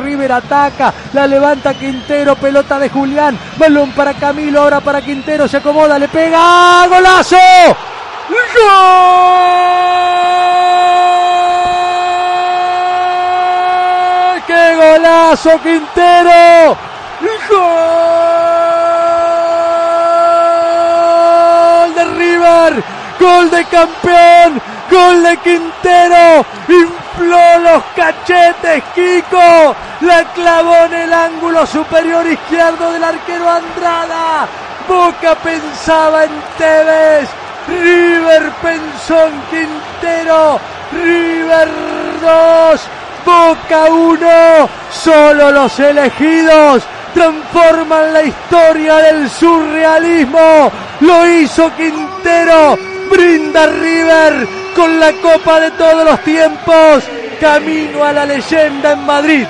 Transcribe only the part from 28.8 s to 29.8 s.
Kiko.